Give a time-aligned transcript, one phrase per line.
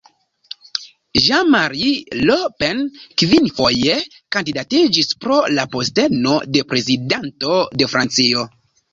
[1.23, 1.91] Jean-Marie
[2.29, 2.79] Le Pen
[3.21, 3.97] kvinfoje
[4.35, 8.47] kandidatiĝis por la posteno de Prezidanto de Francio.